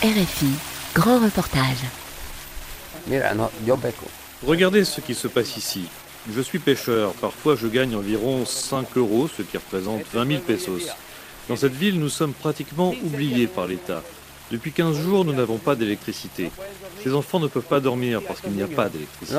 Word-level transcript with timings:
RFI, 0.00 0.46
grand 0.94 1.18
reportage. 1.18 1.82
Regardez 4.46 4.84
ce 4.84 5.00
qui 5.00 5.12
se 5.12 5.26
passe 5.26 5.56
ici. 5.56 5.86
Je 6.32 6.40
suis 6.40 6.60
pêcheur. 6.60 7.14
Parfois, 7.14 7.56
je 7.56 7.66
gagne 7.66 7.96
environ 7.96 8.46
5 8.46 8.96
euros, 8.96 9.28
ce 9.36 9.42
qui 9.42 9.56
représente 9.56 10.02
20 10.14 10.28
000 10.28 10.40
pesos. 10.42 10.88
Dans 11.48 11.56
cette 11.56 11.72
ville, 11.74 11.98
nous 11.98 12.10
sommes 12.10 12.32
pratiquement 12.32 12.94
oubliés 13.02 13.48
par 13.48 13.66
l'État. 13.66 14.04
Depuis 14.52 14.70
15 14.70 14.96
jours, 15.00 15.24
nous 15.24 15.32
n'avons 15.32 15.58
pas 15.58 15.74
d'électricité. 15.74 16.52
Ces 17.02 17.12
enfants 17.12 17.40
ne 17.40 17.48
peuvent 17.48 17.62
pas 17.64 17.80
dormir 17.80 18.22
parce 18.22 18.40
qu'il 18.40 18.52
n'y 18.52 18.62
a 18.62 18.68
pas 18.68 18.88
d'électricité. 18.88 19.36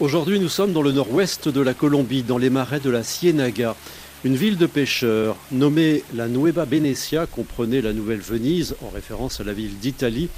Aujourd'hui, 0.00 0.40
nous 0.40 0.48
sommes 0.48 0.72
dans 0.72 0.82
le 0.82 0.90
nord-ouest 0.90 1.48
de 1.48 1.60
la 1.60 1.74
Colombie, 1.74 2.24
dans 2.24 2.38
les 2.38 2.50
marais 2.50 2.80
de 2.80 2.90
la 2.90 3.04
Ciénaga. 3.04 3.76
Une 4.24 4.36
ville 4.36 4.56
de 4.56 4.66
pêcheurs 4.66 5.36
nommée 5.50 6.04
la 6.14 6.28
Nueva 6.28 6.64
Venecia, 6.64 7.26
comprenait 7.26 7.80
la 7.80 7.92
Nouvelle 7.92 8.20
Venise 8.20 8.76
en 8.80 8.88
référence 8.88 9.40
à 9.40 9.44
la 9.44 9.52
ville 9.52 9.76
d'Italie, 9.78 10.28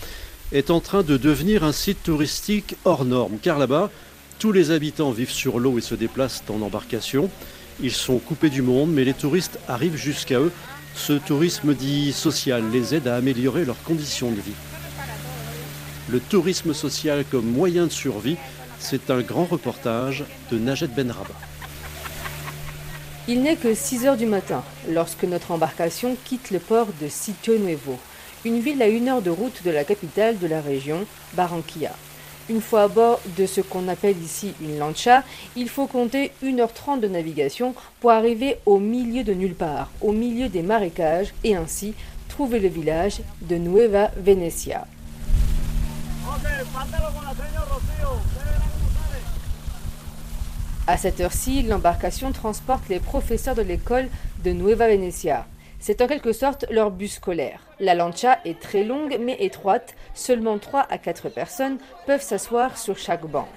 est 0.53 0.71
en 0.71 0.81
train 0.81 1.03
de 1.03 1.19
devenir 1.19 1.65
un 1.65 1.73
site 1.73 2.03
touristique 2.03 2.77
hors 2.87 3.05
norme. 3.05 3.37
Car 3.43 3.59
là-bas, 3.59 3.91
tous 4.39 4.53
les 4.53 4.71
habitants 4.71 5.11
vivent 5.11 5.31
sur 5.31 5.59
l'eau 5.59 5.77
et 5.77 5.83
se 5.83 5.95
déplacent 5.95 6.43
en 6.49 6.63
embarcation. 6.63 7.29
Ils 7.83 7.93
sont 7.93 8.17
coupés 8.17 8.49
du 8.49 8.63
monde, 8.63 8.91
mais 8.91 9.05
les 9.05 9.13
touristes 9.13 9.59
arrivent 9.69 9.97
jusqu'à 9.97 10.41
eux. 10.41 10.53
Ce 10.95 11.13
tourisme 11.13 11.75
dit 11.75 12.15
social 12.15 12.65
les 12.73 12.95
aide 12.95 13.07
à 13.07 13.17
améliorer 13.17 13.67
leurs 13.67 13.83
conditions 13.83 14.31
de 14.31 14.41
vie. 14.41 14.57
Le 16.09 16.21
tourisme 16.21 16.73
social 16.73 17.23
comme 17.31 17.51
moyen 17.51 17.85
de 17.85 17.93
survie, 17.93 18.37
c'est 18.79 19.11
un 19.11 19.21
grand 19.21 19.45
reportage 19.45 20.25
de 20.51 20.59
Najet 20.59 20.89
Benraba. 20.89 21.35
Il 23.27 23.43
n'est 23.43 23.57
que 23.57 23.73
6 23.73 24.05
heures 24.05 24.17
du 24.19 24.27
matin 24.27 24.63
lorsque 24.91 25.25
notre 25.25 25.53
embarcation 25.53 26.15
quitte 26.27 26.51
le 26.51 26.59
port 26.59 26.89
de 27.01 27.09
Sitio 27.09 27.57
Nuevo, 27.57 27.99
une 28.45 28.61
ville 28.61 28.83
à 28.83 28.89
une 28.89 29.09
heure 29.09 29.23
de 29.23 29.31
route 29.31 29.63
de 29.65 29.71
la 29.71 29.83
capitale 29.83 30.39
de 30.39 30.47
la 30.47 30.61
région, 30.61 31.07
Barranquilla. 31.33 31.93
Une 32.51 32.61
fois 32.61 32.83
à 32.83 32.89
bord 32.89 33.21
de 33.39 33.47
ce 33.47 33.63
qu'on 33.63 33.89
appelle 33.89 34.23
ici 34.23 34.53
une 34.61 34.79
lancha, 34.79 35.23
il 35.57 35.71
faut 35.71 35.87
compter 35.87 36.33
1h30 36.45 37.01
de 37.01 37.09
navigation 37.09 37.75
pour 38.01 38.11
arriver 38.11 38.59
au 38.67 38.79
milieu 38.79 39.25
de 39.25 39.33
nulle 39.33 39.55
part, 39.55 39.91
au 40.03 40.13
milieu 40.13 40.51
des 40.51 40.63
marécages, 40.63 41.33
et 41.45 41.57
ainsi 41.57 41.95
trouver 42.29 42.61
le 42.61 42.69
village 42.69 43.23
de 43.41 43.57
Nueva 43.57 44.11
Venecia. 44.19 44.87
À 50.87 50.99
cette 50.99 51.19
heure-ci, 51.21 51.63
l'embarcation 51.63 52.31
transporte 52.31 52.91
les 52.91 53.01
professeurs 53.01 53.55
de 53.55 53.63
l'école 53.63 54.09
de 54.45 54.51
Nueva 54.51 54.87
Venecia. 54.87 55.47
C'est 55.81 56.03
en 56.03 56.07
quelque 56.07 56.35
sorte 56.35 56.67
leur 56.71 56.91
bus 56.91 57.15
scolaire. 57.15 57.61
La 57.81 57.95
lancha 57.95 58.39
est 58.45 58.61
très 58.61 58.85
longue 58.85 59.17
mais 59.19 59.37
étroite. 59.41 59.95
Seulement 60.13 60.59
3 60.59 60.87
à 60.91 60.99
4 60.99 61.31
personnes 61.31 61.79
peuvent 62.07 62.21
s'asseoir 62.21 62.77
sur 62.77 62.99
chaque 62.99 63.25
banc. 63.25 63.49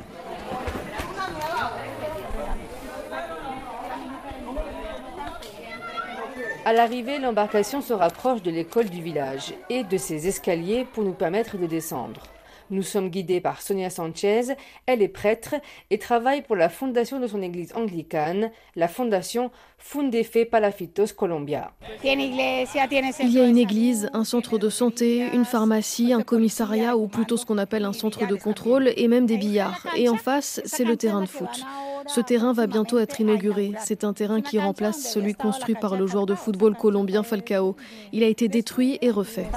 À 6.64 6.72
l'arrivée, 6.72 7.20
l'embarcation 7.20 7.82
se 7.82 7.94
rapproche 7.94 8.42
de 8.42 8.52
l'école 8.52 8.90
du 8.90 9.02
village 9.02 9.54
et 9.70 9.84
de 9.84 9.98
ses 9.98 10.28
escaliers 10.30 10.86
pour 10.94 11.04
nous 11.04 11.14
permettre 11.14 11.58
de 11.58 11.66
descendre. 11.66 12.22
Nous 12.70 12.84
sommes 12.84 13.10
guidés 13.10 13.40
par 13.40 13.62
Sonia 13.62 13.90
Sanchez. 13.90 14.56
Elle 14.86 15.02
est 15.02 15.08
prêtre 15.08 15.56
et 15.90 15.98
travaille 15.98 16.42
pour 16.42 16.56
la 16.56 16.70
fondation 16.70 17.20
de 17.20 17.28
son 17.28 17.42
église 17.42 17.74
anglicane, 17.76 18.52
la 18.76 18.88
fondation 18.88 19.52
Fundefe 19.78 20.50
Palafitos 20.50 21.14
Colombia. 21.16 21.72
Il 22.04 22.08
y 22.08 23.40
a 23.40 23.46
une 23.46 23.58
église, 23.58 24.10
un 24.14 24.24
centre 24.24 24.58
de 24.58 24.70
santé, 24.70 25.28
une 25.34 25.46
pharmacie, 25.46 26.14
un 26.14 26.24
commissariat 26.24 26.98
ou 26.98 27.08
plutôt 27.08 27.38
ce 27.38 27.46
qu'on 27.46 27.58
appelle 27.58 27.86
un 27.86 27.94
centre 27.94 28.28
de 28.28 28.36
contrôle 28.36 28.92
et 28.96 29.08
même 29.08 29.26
des 29.26 29.38
billards. 29.38 29.88
Et 29.96 30.10
en 30.10 30.18
face, 30.18 30.62
c'est 30.66 30.84
le 30.84 30.98
terrain 30.98 31.22
de 31.22 31.28
foot. 31.28 31.64
Ce 32.08 32.22
terrain 32.22 32.54
va 32.54 32.68
bientôt 32.68 33.00
être 33.00 33.20
inauguré. 33.20 33.74
C'est 33.80 34.04
un 34.04 34.14
terrain 34.14 34.42
qui 34.42 34.60
remplace 34.60 35.12
celui 35.12 35.34
construit 35.34 35.76
par 35.76 35.96
le 35.96 36.08
joueur 36.08 36.26
de 36.26 36.36
football 36.36 36.76
colombien 36.76 37.24
Falcao. 37.24 37.76
Il 38.14 38.24
a 38.24 38.28
été 38.28 38.48
détruit 38.48 38.98
et 39.02 39.12
refait. 39.12 39.48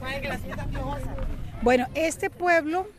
Pueden 0.00 0.22
que 0.22 0.28
la 0.28 0.38
sientas 0.38 0.66
piojosa. 0.68 1.14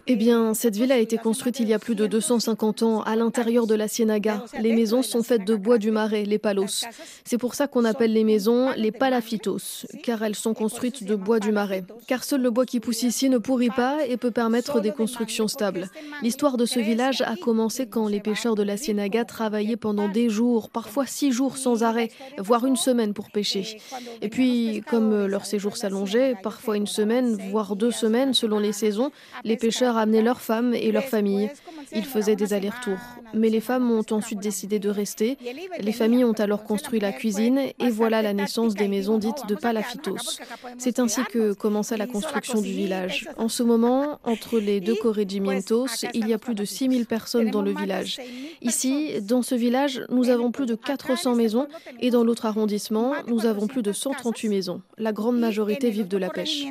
Eh 0.08 0.16
bien, 0.16 0.54
cette 0.54 0.76
ville 0.76 0.92
a 0.92 0.98
été 0.98 1.18
construite 1.18 1.60
il 1.60 1.68
y 1.68 1.74
a 1.74 1.80
plus 1.80 1.94
de 1.94 2.08
250 2.08 2.84
ans 2.84 3.02
à 3.02 3.16
l'intérieur 3.16 3.68
de 3.68 3.76
la 3.76 3.88
Ciénaga. 3.88 4.44
Les 4.60 4.74
maisons 4.74 5.04
sont 5.04 5.22
faites 5.22 5.46
de 5.46 5.56
bois 5.56 5.78
du 5.78 5.92
marais, 5.92 6.24
les 6.24 6.40
palos. 6.40 6.86
C'est 7.24 7.38
pour 7.38 7.54
ça 7.54 7.68
qu'on 7.68 7.86
appelle 7.86 8.14
les 8.14 8.24
maisons 8.24 8.72
les 8.76 8.92
palafitos, 8.92 9.86
car 10.04 10.24
elles 10.24 10.36
sont 10.36 10.54
construites 10.54 11.04
de 11.04 11.16
bois 11.16 11.40
du 11.40 11.52
marais. 11.52 11.84
Car 12.08 12.24
seul 12.24 12.42
le 12.42 12.50
bois 12.50 12.66
qui 12.66 12.80
pousse 12.80 13.04
ici 13.04 13.30
ne 13.30 13.38
pourrit 13.38 13.70
pas 13.70 14.06
et 14.08 14.18
peut 14.18 14.32
permettre 14.32 14.80
des 14.80 14.92
constructions 14.92 15.48
stables. 15.48 15.90
L'histoire 16.22 16.58
de 16.58 16.66
ce 16.66 16.80
village 16.80 17.22
a 17.22 17.36
commencé 17.36 17.88
quand 17.88 18.08
les 18.08 18.20
pêcheurs 18.20 18.56
de 18.56 18.64
la 18.64 18.78
Ciénaga 18.78 19.26
travaillaient 19.26 19.76
pendant 19.76 20.08
des 20.10 20.30
jours, 20.30 20.70
parfois 20.70 21.06
six 21.06 21.32
jours 21.32 21.58
sans 21.58 21.84
arrêt, 21.84 22.10
voire 22.38 22.66
une 22.66 22.76
semaine 22.78 23.14
pour 23.14 23.32
pêcher. 23.32 23.78
Et 24.22 24.30
puis, 24.30 24.84
comme 24.90 25.26
leur 25.26 25.46
séjour 25.46 25.78
s'allongeait, 25.78 26.36
parfois 26.42 26.78
une 26.78 26.88
semaine, 26.88 27.38
voire 27.50 27.76
deux 27.76 27.92
semaines 27.92 28.34
selon 28.46 28.60
les 28.60 28.74
saisons, 28.74 29.12
les 29.44 29.58
pêcheurs 29.58 29.98
amenaient 29.98 30.22
leurs 30.22 30.42
femmes 30.42 30.76
et 30.76 30.92
leurs 30.92 31.10
familles. 31.16 31.50
Ils 31.94 32.06
faisaient 32.06 32.36
des 32.36 32.54
allers-retours. 32.54 33.00
Mais 33.34 33.50
les 33.50 33.60
femmes 33.60 33.90
ont 33.92 34.06
ensuite 34.12 34.40
décidé 34.40 34.78
de 34.78 34.90
rester. 34.90 35.38
Les 35.80 35.92
familles 35.92 36.26
ont 36.26 36.40
alors 36.46 36.64
construit 36.64 37.00
la 37.00 37.12
cuisine 37.12 37.58
et 37.58 37.90
voilà 37.90 38.22
la 38.22 38.34
naissance 38.34 38.76
des 38.76 38.88
maisons 38.88 39.18
dites 39.18 39.48
de 39.48 39.56
palafitos. 39.56 40.40
C'est 40.78 41.00
ainsi 41.00 41.22
que 41.26 41.54
commença 41.54 41.98
la 41.98 42.06
construction 42.06 42.62
du 42.62 42.72
village. 42.72 43.28
En 43.38 43.50
ce 43.50 43.64
moment, 43.64 44.20
entre 44.24 44.60
les 44.60 44.80
deux 44.80 44.96
corregimientos, 44.96 45.88
il 46.14 46.28
y 46.28 46.34
a 46.34 46.38
plus 46.38 46.54
de 46.56 46.66
6000 46.66 47.08
personnes 47.08 47.50
dans 47.50 47.64
le 47.64 47.74
village. 47.74 48.20
Ici, 48.62 49.22
dans 49.22 49.42
ce 49.42 49.56
village, 49.56 50.06
nous 50.10 50.30
avons 50.30 50.52
plus 50.52 50.68
de 50.68 50.76
400 50.76 51.34
maisons 51.36 51.68
et 52.00 52.12
dans 52.12 52.24
l'autre 52.24 52.46
arrondissement, 52.46 53.14
nous 53.28 53.48
avons 53.48 53.66
plus 53.66 53.82
de 53.82 53.92
138 53.92 54.50
maisons. 54.50 54.82
La 55.00 55.14
grande 55.14 55.40
majorité 55.40 55.90
vivent 55.90 56.08
de 56.08 56.18
la 56.18 56.30
pêche. 56.30 56.64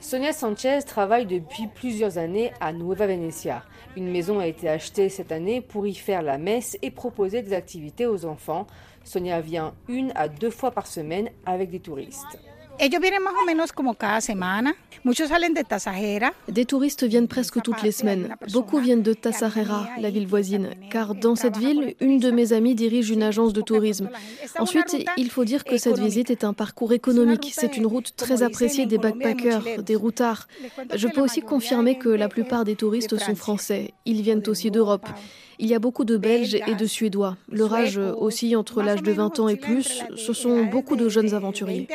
Sonia 0.00 0.32
Sanchez 0.32 0.80
travaille 0.86 1.26
depuis 1.26 1.66
plusieurs 1.66 2.18
années 2.18 2.52
à 2.60 2.72
Nueva 2.72 3.06
Venecia. 3.06 3.62
Une 3.96 4.10
maison 4.10 4.38
a 4.38 4.46
été 4.46 4.68
achetée 4.68 5.08
cette 5.08 5.32
année 5.32 5.60
pour 5.60 5.86
y 5.86 5.94
faire 5.94 6.22
la 6.22 6.38
messe 6.38 6.78
et 6.82 6.90
proposer 6.90 7.42
des 7.42 7.52
activités 7.52 8.06
aux 8.06 8.24
enfants. 8.24 8.66
Sonia 9.04 9.40
vient 9.40 9.74
une 9.88 10.12
à 10.14 10.28
deux 10.28 10.50
fois 10.50 10.70
par 10.70 10.86
semaine 10.86 11.30
avec 11.46 11.70
des 11.70 11.80
touristes. 11.80 12.38
Des 16.48 16.64
touristes 16.64 17.04
viennent 17.04 17.28
presque 17.28 17.60
toutes 17.60 17.82
les 17.82 17.92
semaines. 17.92 18.34
Beaucoup 18.52 18.78
viennent 18.78 19.02
de 19.02 19.12
Tasajera, 19.12 19.86
la 19.98 20.08
ville 20.08 20.26
voisine, 20.26 20.70
car 20.90 21.14
dans 21.14 21.36
cette 21.36 21.58
ville, 21.58 21.94
une 22.00 22.18
de 22.18 22.30
mes 22.30 22.54
amies 22.54 22.74
dirige 22.74 23.10
une 23.10 23.22
agence 23.22 23.52
de 23.52 23.60
tourisme. 23.60 24.08
Ensuite, 24.58 24.96
il 25.18 25.30
faut 25.30 25.44
dire 25.44 25.64
que 25.64 25.76
cette 25.76 25.98
visite 25.98 26.30
est 26.30 26.42
un 26.42 26.54
parcours 26.54 26.94
économique. 26.94 27.52
C'est 27.52 27.76
une 27.76 27.86
route 27.86 28.16
très 28.16 28.42
appréciée 28.42 28.86
des 28.86 28.96
backpackers, 28.96 29.82
des 29.82 29.96
routards. 29.96 30.48
Je 30.94 31.06
peux 31.08 31.20
aussi 31.20 31.42
confirmer 31.42 31.98
que 31.98 32.08
la 32.08 32.28
plupart 32.28 32.64
des 32.64 32.76
touristes 32.76 33.18
sont 33.18 33.34
français. 33.34 33.92
Ils 34.06 34.22
viennent 34.22 34.42
aussi 34.46 34.70
d'Europe. 34.70 35.06
Il 35.62 35.68
y 35.68 35.74
a 35.74 35.78
beaucoup 35.78 36.04
de 36.04 36.16
Belges 36.16 36.54
et 36.54 36.74
de 36.74 36.86
Suédois. 36.86 37.36
Leur 37.52 37.74
âge 37.74 37.98
oscille 37.98 38.56
entre 38.56 38.82
l'âge 38.82 39.02
de 39.02 39.12
20 39.12 39.40
ans 39.40 39.48
et 39.48 39.56
plus. 39.56 40.02
Ce 40.16 40.32
sont 40.32 40.64
beaucoup 40.64 40.96
de 40.96 41.10
jeunes 41.10 41.34
aventuriers. 41.34 41.86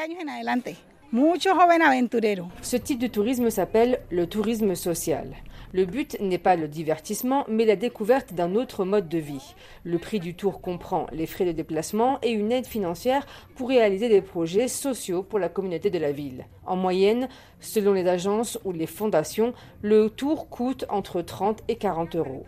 Ce 2.61 2.77
type 2.77 2.99
de 2.99 3.07
tourisme 3.07 3.49
s'appelle 3.49 4.01
le 4.11 4.27
tourisme 4.27 4.75
social. 4.75 5.33
Le 5.73 5.85
but 5.85 6.15
n'est 6.21 6.37
pas 6.37 6.55
le 6.55 6.67
divertissement, 6.67 7.43
mais 7.49 7.65
la 7.65 7.75
découverte 7.75 8.33
d'un 8.33 8.53
autre 8.53 8.85
mode 8.85 9.09
de 9.09 9.17
vie. 9.17 9.55
Le 9.83 9.97
prix 9.97 10.19
du 10.19 10.35
tour 10.35 10.61
comprend 10.61 11.07
les 11.11 11.25
frais 11.25 11.45
de 11.45 11.51
déplacement 11.51 12.19
et 12.21 12.29
une 12.29 12.51
aide 12.51 12.67
financière 12.67 13.25
pour 13.55 13.69
réaliser 13.69 14.09
des 14.09 14.21
projets 14.21 14.67
sociaux 14.67 15.23
pour 15.23 15.39
la 15.39 15.49
communauté 15.49 15.89
de 15.89 15.97
la 15.97 16.11
ville. 16.11 16.45
En 16.67 16.75
moyenne, 16.75 17.29
selon 17.59 17.93
les 17.93 18.07
agences 18.07 18.59
ou 18.63 18.71
les 18.71 18.85
fondations, 18.85 19.53
le 19.81 20.09
tour 20.09 20.49
coûte 20.49 20.85
entre 20.87 21.21
30 21.21 21.63
et 21.67 21.77
40 21.77 22.15
euros. 22.15 22.45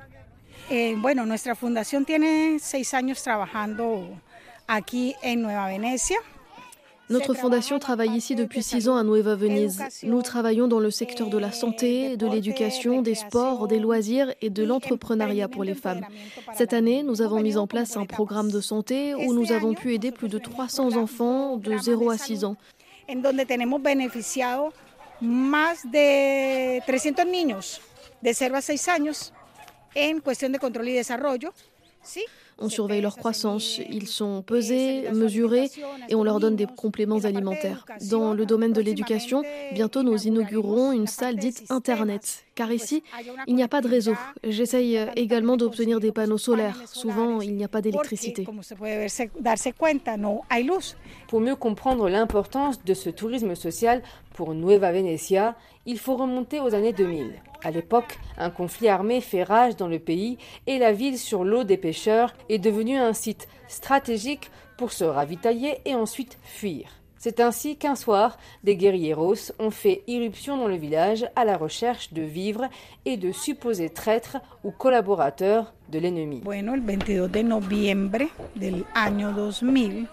Eh, 0.70 0.96
bueno, 0.98 1.26
nuestra 1.26 1.56
fundación 1.56 2.04
tiene 2.04 2.58
seis 2.60 2.94
años 2.94 3.24
trabajando 3.24 4.10
aquí 4.68 5.16
en 5.22 5.42
Nueva 5.42 5.68
Venecia. 5.68 6.18
Notre 7.10 7.34
fondation 7.36 7.80
travaille 7.80 8.18
ici 8.18 8.36
depuis 8.36 8.62
six 8.64 8.90
ans 8.90 8.98
à 8.98 9.04
Nueva 9.04 9.36
Venise. 9.36 9.82
Nous 10.04 10.22
travaillons 10.22 10.68
dans 10.68 10.82
le 10.82 10.92
secteur 10.92 11.30
de 11.30 11.38
la 11.38 11.54
santé, 11.54 12.18
de 12.18 12.28
l'éducation, 12.28 13.02
des 13.02 13.16
sports, 13.16 13.70
des 13.70 13.80
loisirs 13.80 14.34
et 14.42 14.50
de 14.50 14.66
l'entrepreneuriat 14.66 15.48
pour 15.48 15.64
les 15.64 15.74
femmes. 15.74 16.02
Cette 16.54 16.74
année, 16.74 17.04
nous 17.04 17.22
avons 17.22 17.40
mis 17.40 17.56
en 17.56 17.66
place 17.66 17.96
un 17.96 18.06
programme 18.06 18.52
de 18.52 18.60
santé 18.60 19.16
où 19.16 19.34
nous 19.34 19.54
avons 19.54 19.74
pu 19.74 19.94
aider 19.94 20.12
plus 20.12 20.28
de 20.28 20.38
300 20.38 20.98
enfants 20.98 21.56
de 21.56 21.78
0 21.78 22.10
à 22.10 22.18
6 22.18 22.44
ans. 22.44 22.58
De 23.08 23.14
300 26.82 27.26
niños 27.32 27.80
de 28.22 28.34
0 28.34 28.56
a 28.56 28.62
6 28.62 28.90
años 28.90 29.32
en 29.98 30.20
cuestión 30.20 30.52
de 30.52 30.60
control 30.60 30.90
y 30.90 30.94
desarrollo. 30.94 31.54
¿sí? 32.04 32.24
On 32.60 32.70
surveille 32.70 33.02
leur 33.02 33.18
croissance, 33.18 33.80
ils 33.90 34.08
sont 34.08 34.42
pesés, 34.42 35.10
mesurés 35.12 35.70
et 36.10 36.16
on 36.16 36.24
leur 36.24 36.40
donne 36.40 36.56
des 36.56 36.66
compléments 36.66 37.20
alimentaires. 37.20 37.86
Dans 38.10 38.34
le 38.34 38.46
domaine 38.46 38.74
de 38.74 38.82
l'éducation, 38.82 39.44
bientôt 39.74 40.02
nous 40.02 40.18
inaugurerons 40.26 40.92
une 40.92 41.08
salle 41.08 41.36
dite 41.36 41.66
Internet, 41.70 42.47
car 42.58 42.72
ici, 42.72 43.04
il 43.46 43.56
n'y 43.56 43.62
a 43.62 43.68
pas 43.68 43.82
de 43.82 43.88
réseau. 43.88 44.16
J'essaye 44.44 45.00
également 45.16 45.58
d'obtenir 45.58 46.00
des 46.00 46.12
panneaux 46.12 46.40
solaires. 46.40 46.76
Souvent, 46.88 47.40
il 47.40 47.56
n'y 47.56 47.64
a 47.64 47.68
pas 47.68 47.82
d'électricité. 47.82 48.46
Pour 51.28 51.40
mieux 51.40 51.56
comprendre 51.56 52.10
l'importance 52.10 52.84
de 52.84 52.94
ce 52.96 53.12
tourisme 53.12 53.54
social 53.54 54.02
pour 54.34 54.56
Nueva 54.56 54.92
Venecia, 54.92 55.56
il 55.86 56.00
faut 56.00 56.16
remonter 56.16 56.60
aux 56.60 56.74
années 56.74 56.94
2000. 56.94 57.34
À 57.64 57.70
l'époque, 57.70 58.18
un 58.38 58.50
conflit 58.50 58.88
armé 58.88 59.22
fait 59.22 59.44
rage 59.44 59.76
dans 59.76 59.88
le 59.88 60.00
pays 60.00 60.38
et 60.66 60.80
la 60.80 60.92
ville 60.92 61.18
sur 61.20 61.44
l'eau 61.44 61.64
des 61.64 61.78
pêcheurs 61.78 62.34
est 62.50 62.60
devenue 62.60 62.98
un 62.98 63.14
site 63.14 63.48
stratégique 63.68 64.50
pour 64.78 64.92
se 64.92 65.04
ravitailler 65.04 65.78
et 65.86 65.94
ensuite 65.94 66.40
fuir. 66.44 66.90
C'est 67.20 67.40
ainsi 67.40 67.78
qu'un 67.78 67.96
soir, 67.96 68.38
des 68.64 68.76
guerrieros 68.76 69.52
ont 69.60 69.72
fait 69.72 70.04
irruption 70.08 70.58
dans 70.58 70.68
le 70.68 70.76
village 70.76 71.26
à 71.36 71.46
la 71.46 71.58
recherche 71.58 72.14
de 72.14 72.22
vivres 72.22 72.68
et 73.06 73.18
de 73.18 73.32
supposés 73.32 73.90
traîtres 73.90 74.38
ou 74.64 74.72
collaborateurs 74.72 75.74
de 75.90 76.00
l'ennemi. 76.00 76.42
Bueno, 76.44 76.74
el 76.74 76.82
22 76.82 77.28
de 77.28 77.42
noviembre 77.42 78.28
del 78.56 78.86
año 78.94 79.32
2000 79.34 80.08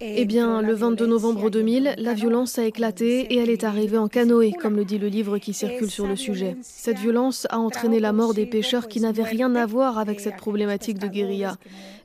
eh 0.00 0.24
bien, 0.24 0.62
le 0.62 0.74
22 0.74 1.06
novembre 1.06 1.50
2000, 1.50 1.94
la 1.98 2.14
violence 2.14 2.58
a 2.58 2.64
éclaté 2.64 3.32
et 3.32 3.38
elle 3.38 3.50
est 3.50 3.64
arrivée 3.64 3.98
en 3.98 4.08
canoë, 4.08 4.52
comme 4.52 4.76
le 4.76 4.84
dit 4.84 4.98
le 4.98 5.08
livre 5.08 5.38
qui 5.38 5.52
circule 5.52 5.90
sur 5.90 6.06
le 6.06 6.16
sujet. 6.16 6.56
Cette 6.62 6.98
violence 6.98 7.46
a 7.50 7.58
entraîné 7.58 8.00
la 8.00 8.12
mort 8.12 8.34
des 8.34 8.46
pêcheurs 8.46 8.88
qui 8.88 9.00
n'avaient 9.00 9.22
rien 9.22 9.54
à 9.54 9.66
voir 9.66 9.98
avec 9.98 10.20
cette 10.20 10.36
problématique 10.36 10.98
de 10.98 11.06
guérilla. 11.06 11.56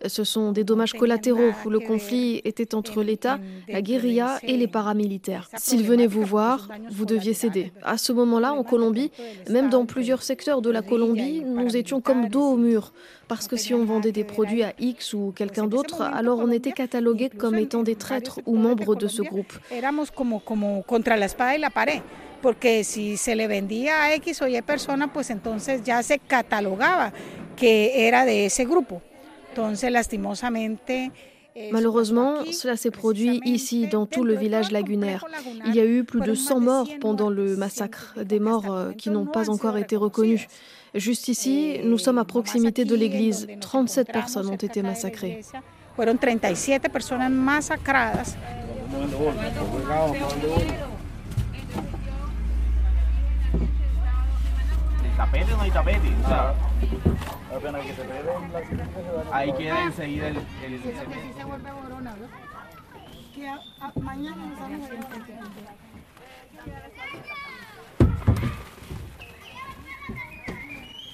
Ce 0.06 0.24
sont 0.24 0.52
des 0.52 0.64
dommages 0.64 0.94
collatéraux 0.94 1.52
où 1.66 1.70
le 1.70 1.80
conflit 1.80 2.42
était 2.46 2.76
entre 2.76 3.04
l'État, 3.04 3.40
la 3.68 3.82
guérilla 3.82 4.40
et 4.44 4.56
les 4.56 4.68
paramilitaires. 4.68 5.50
S'ils 5.58 5.84
venaient 5.84 6.08
vous 6.08 6.24
voir, 6.24 6.70
vous 6.92 7.06
deviez 7.06 7.34
céder. 7.34 7.72
À 7.84 7.98
ce 7.98 8.14
moment-là, 8.14 8.54
en 8.54 8.64
Colombie, 8.64 9.12
même 9.50 9.70
dans 9.70 9.86
plusieurs 9.86 10.24
secteurs 10.24 10.62
de 10.62 10.70
la 10.70 10.82
Colombie, 10.82 11.42
nous 11.42 11.76
étions 11.76 12.02
comme 12.02 12.30
dos 12.30 12.54
au 12.54 12.58
mur. 12.58 12.94
Parce 13.30 13.48
que 13.48 13.58
si 13.58 13.76
on 13.76 13.86
vendait 13.86 14.12
des 14.12 14.24
produits 14.24 14.64
à 14.64 14.74
X 14.80 15.14
ou 15.14 15.32
quelqu'un 15.36 15.68
d'autre, 15.68 16.02
alors 16.02 16.40
on 16.40 16.50
était 16.50 16.72
catalogué 16.72 17.30
comme 17.30 17.60
étant 17.60 17.84
des 17.84 17.96
traîtres 17.96 18.40
ou 18.48 18.58
membres 18.58 18.96
de 18.96 19.08
ce 19.08 19.22
groupe. 19.22 19.54
Éramos 19.70 20.10
como, 20.10 20.40
como 20.40 20.82
contra 20.82 21.16
la 21.16 21.28
espada 21.28 21.56
y 21.56 21.60
la 21.60 21.70
pared. 21.70 22.02
Porque 22.42 22.84
si 22.84 23.18
se 23.18 23.36
le 23.36 23.48
vendía 23.48 24.02
a 24.04 24.14
X 24.16 24.42
o 24.42 24.48
Y 24.48 24.64
persona, 24.64 25.14
pues 25.14 25.30
entonces 25.30 25.84
ya 25.84 26.02
se 26.02 26.18
catalogaba 26.18 27.14
que 27.56 28.08
era 28.08 28.26
de 28.26 28.48
ese 28.48 28.66
grupo. 28.66 29.00
Entonces, 29.50 29.92
lastimosamente, 29.92 31.12
Malheureusement, 31.72 32.46
cela 32.52 32.78
s'est 32.78 32.92
produit 32.92 33.42
ici, 33.46 33.88
dans 33.88 34.06
tout 34.06 34.24
le 34.24 34.36
village 34.36 34.72
lagunaire. 34.72 35.26
Il 35.66 35.76
y 35.76 35.80
a 35.80 35.86
eu 35.86 36.04
plus 36.04 36.22
de 36.22 36.34
100 36.34 36.60
morts 36.60 36.88
pendant 37.00 37.30
le 37.30 37.56
massacre, 37.56 38.16
des 38.24 38.40
morts 38.40 38.72
euh, 38.72 38.92
qui 38.92 39.10
n'ont 39.10 39.26
pas 39.26 39.50
encore 39.50 39.78
été 39.78 39.96
reconnus. 39.96 40.48
Juste 40.96 41.28
ici, 41.28 41.80
nous 41.84 41.98
sommes 41.98 42.18
à 42.18 42.26
proximité 42.26 42.86
de 42.86 42.96
l'église. 42.96 43.48
37 43.62 44.12
personnes 44.12 44.48
ont 44.48 44.56
été 44.56 44.82
massacrées. 44.82 45.42
Fueron 57.50 57.72
37 57.72 57.72
personas 57.72 57.72
masacradas. 57.72 57.72
tapete 57.72 57.72
no 57.72 57.78
hay 57.78 57.84
tapete. 57.84 57.84
O 57.84 57.84
sea, 57.84 57.84
apenas 57.84 57.86
que 57.86 57.94
se 57.94 58.04
peguen 58.04 59.34
ahí 59.34 59.54
queda 59.54 59.84
enseguida 59.86 60.28
el, 60.28 60.38
el, 60.64 60.82
se 61.36 61.44
vuelve 61.46 61.72
borona, 61.72 62.16
¿no? 62.16 62.28
Que 63.34 63.48
a, 63.48 63.60
a, 63.82 63.92
mañana 64.00 64.46
nos 64.46 64.60
vamos 64.60 64.90
a 64.90 64.94
ir. 64.94 65.00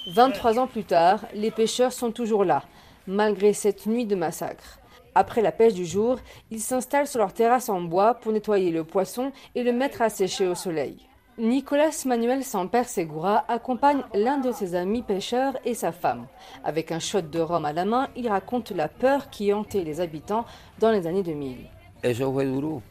23 0.08 0.60
ans 0.60 0.68
plus 0.68 0.84
tard, 0.84 1.26
les 1.34 1.52
pêcheurs 1.52 1.92
sont 1.92 2.12
toujours 2.12 2.46
là, 2.46 2.64
malgré 3.08 3.54
cette 3.54 3.86
nuit 3.86 4.06
de 4.06 4.16
massacre. 4.16 4.80
Après 5.14 5.42
la 5.42 5.52
pêche 5.52 5.74
du 5.74 5.86
jour, 5.86 6.20
ils 6.52 6.62
s'installent 6.62 7.08
sur 7.08 7.20
leur 7.20 7.34
terrasse 7.34 7.70
en 7.70 7.82
bois 7.82 8.16
pour 8.16 8.32
nettoyer 8.32 8.72
le 8.72 8.84
poisson 8.84 9.32
et 9.56 9.64
le 9.64 9.72
mettre 9.72 10.02
à 10.02 10.10
sécher 10.10 10.48
au 10.48 10.56
soleil. 10.56 11.08
Nicolas 11.38 12.06
Manuel 12.06 12.46
Samper 12.46 12.86
Segura 12.86 13.44
accompagne 13.50 14.04
l'un 14.14 14.38
de 14.38 14.54
ses 14.54 14.74
amis 14.74 15.02
pêcheurs 15.02 15.58
et 15.66 15.74
sa 15.74 15.92
femme. 15.92 16.28
Avec 16.64 16.94
un 16.94 17.00
shot 17.00 17.24
de 17.24 17.40
rhum 17.40 17.66
à 17.66 17.74
la 17.74 17.84
main, 17.84 18.08
il 18.16 18.30
raconte 18.30 18.72
la 18.72 18.88
peur 18.88 19.30
qui 19.30 19.52
hantait 19.52 19.84
les 19.84 20.00
habitants 20.00 20.46
dans 20.80 20.92
les 20.92 21.08
années 21.08 21.24
2000. 21.24 21.58
Eso 22.04 22.32
fue 22.32 22.46
duro 22.46 22.82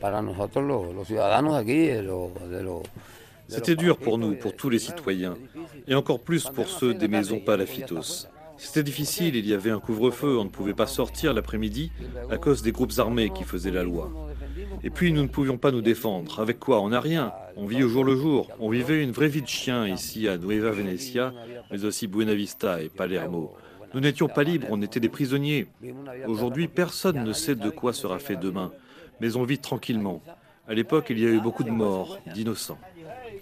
para 0.00 0.20
nosotros 0.20 0.64
los, 0.64 0.92
los 0.92 1.06
ciudadanos 1.06 1.54
aquí, 1.54 1.86
de 1.86 2.02
los, 2.02 2.30
de 2.50 2.60
los 2.60 2.82
C'était 3.48 3.76
dur 3.76 3.96
pour 3.98 4.18
nous, 4.18 4.34
pour 4.34 4.54
tous 4.54 4.68
les 4.68 4.78
citoyens, 4.78 5.34
et 5.86 5.94
encore 5.94 6.20
plus 6.20 6.44
pour 6.44 6.68
ceux 6.68 6.94
des 6.94 7.08
maisons 7.08 7.38
Palafitos. 7.38 8.26
C'était 8.56 8.82
difficile, 8.82 9.34
il 9.34 9.46
y 9.46 9.54
avait 9.54 9.70
un 9.70 9.80
couvre-feu, 9.80 10.38
on 10.38 10.44
ne 10.44 10.48
pouvait 10.48 10.74
pas 10.74 10.86
sortir 10.86 11.34
l'après-midi 11.34 11.90
à 12.30 12.36
cause 12.36 12.62
des 12.62 12.72
groupes 12.72 12.92
armés 12.98 13.30
qui 13.30 13.44
faisaient 13.44 13.70
la 13.70 13.82
loi. 13.82 14.10
Et 14.82 14.90
puis 14.90 15.12
nous 15.12 15.22
ne 15.22 15.28
pouvions 15.28 15.58
pas 15.58 15.70
nous 15.70 15.82
défendre. 15.82 16.40
Avec 16.40 16.58
quoi? 16.58 16.80
On 16.80 16.90
n'a 16.90 17.00
rien. 17.00 17.32
On 17.56 17.66
vit 17.66 17.82
au 17.82 17.88
jour 17.88 18.04
le 18.04 18.16
jour. 18.16 18.48
On 18.58 18.68
vivait 18.68 19.02
une 19.02 19.12
vraie 19.12 19.28
vie 19.28 19.42
de 19.42 19.48
chien 19.48 19.86
ici 19.86 20.28
à 20.28 20.36
Nueva 20.38 20.70
Venecia, 20.70 21.32
mais 21.70 21.84
aussi 21.84 22.06
Buenavista 22.06 22.82
et 22.82 22.88
Palermo. 22.88 23.54
Nous 23.94 24.00
n'étions 24.00 24.28
pas 24.28 24.42
libres, 24.42 24.68
on 24.70 24.80
était 24.80 25.00
des 25.00 25.10
prisonniers. 25.10 25.66
Aujourd'hui, 26.26 26.66
personne 26.66 27.22
ne 27.22 27.32
sait 27.32 27.54
de 27.54 27.68
quoi 27.68 27.92
sera 27.92 28.18
fait 28.18 28.36
demain, 28.36 28.72
mais 29.20 29.36
on 29.36 29.44
vit 29.44 29.58
tranquillement. 29.58 30.22
À 30.66 30.72
l'époque, 30.72 31.06
il 31.10 31.18
y 31.18 31.26
a 31.26 31.28
eu 31.28 31.40
beaucoup 31.40 31.62
de 31.62 31.70
morts, 31.70 32.18
d'innocents. 32.34 32.78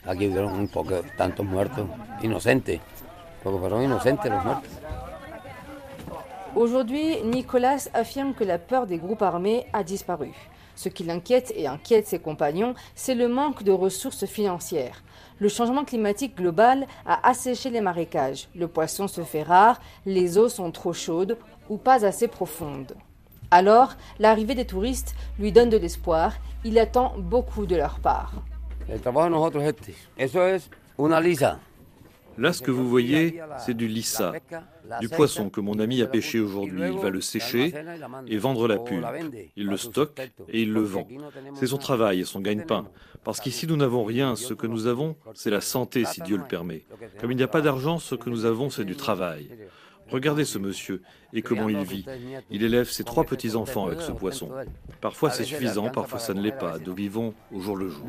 Aquí 0.06 0.24
hubieron 0.24 0.58
un 0.58 0.66
poco, 0.66 0.94
tantos 1.18 1.44
muertos, 1.44 1.86
inocentes, 2.22 2.80
porque 3.42 3.58
fueron 3.60 3.82
inocentes 3.82 4.30
los 4.30 4.42
muertos. 4.42 4.70
Aujourd'hui, 6.56 7.22
Nicolas 7.22 7.88
affirme 7.94 8.34
que 8.34 8.44
la 8.44 8.58
peur 8.58 8.86
des 8.86 8.98
groupes 8.98 9.22
armés 9.22 9.66
a 9.72 9.84
disparu. 9.84 10.32
Ce 10.82 10.88
qui 10.88 11.04
l'inquiète 11.04 11.52
et 11.56 11.66
inquiète 11.66 12.06
ses 12.06 12.20
compagnons, 12.20 12.72
c'est 12.94 13.14
le 13.14 13.28
manque 13.28 13.64
de 13.64 13.70
ressources 13.70 14.24
financières. 14.24 15.04
Le 15.38 15.50
changement 15.50 15.84
climatique 15.84 16.38
global 16.38 16.86
a 17.04 17.28
asséché 17.28 17.68
les 17.68 17.82
marécages. 17.82 18.48
Le 18.54 18.66
poisson 18.66 19.06
se 19.06 19.20
fait 19.20 19.42
rare, 19.42 19.78
les 20.06 20.38
eaux 20.38 20.48
sont 20.48 20.70
trop 20.70 20.94
chaudes 20.94 21.36
ou 21.68 21.76
pas 21.76 22.06
assez 22.06 22.28
profondes. 22.28 22.94
Alors, 23.50 23.92
l'arrivée 24.18 24.54
des 24.54 24.64
touristes 24.64 25.14
lui 25.38 25.52
donne 25.52 25.68
de 25.68 25.76
l'espoir. 25.76 26.32
Il 26.64 26.78
attend 26.78 27.12
beaucoup 27.18 27.66
de 27.66 27.76
leur 27.76 28.00
part. 28.00 28.32
Là, 32.38 32.52
ce 32.52 32.62
que 32.62 32.70
vous 32.70 32.88
voyez, 32.88 33.40
c'est 33.58 33.74
du 33.74 33.86
lissa, 33.86 34.32
du 35.00 35.08
poisson 35.08 35.50
que 35.50 35.60
mon 35.60 35.78
ami 35.78 36.02
a 36.02 36.06
pêché 36.06 36.40
aujourd'hui. 36.40 36.82
Il 36.92 36.98
va 36.98 37.10
le 37.10 37.20
sécher 37.20 37.74
et 38.26 38.38
vendre 38.38 38.66
la 38.68 38.78
pulpe. 38.78 39.06
Il 39.56 39.66
le 39.66 39.76
stocke 39.76 40.20
et 40.48 40.62
il 40.62 40.72
le 40.72 40.80
vend. 40.80 41.06
C'est 41.54 41.66
son 41.66 41.78
travail 41.78 42.20
et 42.20 42.24
son 42.24 42.40
gagne-pain. 42.40 42.86
Parce 43.24 43.40
qu'ici, 43.40 43.66
nous 43.66 43.76
n'avons 43.76 44.04
rien. 44.04 44.36
Ce 44.36 44.54
que 44.54 44.66
nous 44.66 44.86
avons, 44.86 45.16
c'est 45.34 45.50
la 45.50 45.60
santé, 45.60 46.04
si 46.04 46.22
Dieu 46.22 46.36
le 46.36 46.44
permet. 46.44 46.84
Comme 47.20 47.32
il 47.32 47.36
n'y 47.36 47.42
a 47.42 47.48
pas 47.48 47.60
d'argent, 47.60 47.98
ce 47.98 48.14
que 48.14 48.30
nous 48.30 48.44
avons, 48.44 48.70
c'est 48.70 48.84
du 48.84 48.96
travail. 48.96 49.50
Regardez 50.10 50.44
ce 50.44 50.58
monsieur 50.58 51.02
et 51.32 51.40
comment 51.40 51.68
il 51.68 51.82
vit. 51.84 52.04
Il 52.50 52.64
élève 52.64 52.90
ses 52.90 53.04
trois 53.04 53.24
petits-enfants 53.24 53.86
avec 53.86 54.00
ce 54.00 54.10
poisson. 54.10 54.50
Parfois 55.00 55.30
c'est 55.30 55.44
suffisant, 55.44 55.88
parfois 55.88 56.18
ça 56.18 56.34
ne 56.34 56.40
l'est 56.40 56.50
pas. 56.50 56.78
Nous 56.84 56.94
vivons 56.94 57.32
au 57.54 57.60
jour 57.60 57.76
le 57.76 57.88
jour. 57.88 58.04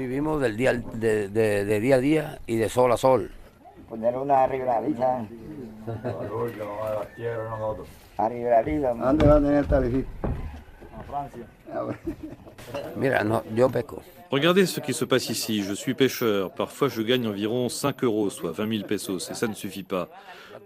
Regardez 14.29 14.65
ce 14.65 14.79
qui 14.79 14.93
se 14.93 15.03
passe 15.03 15.29
ici. 15.29 15.63
Je 15.63 15.73
suis 15.73 15.93
pêcheur. 15.93 16.51
Parfois, 16.51 16.87
je 16.87 17.01
gagne 17.01 17.27
environ 17.27 17.67
5 17.69 18.03
euros, 18.03 18.29
soit 18.29 18.51
20 18.51 18.77
000 18.77 18.87
pesos, 18.87 19.29
et 19.29 19.33
ça 19.33 19.47
ne 19.47 19.53
suffit 19.53 19.83
pas. 19.83 20.09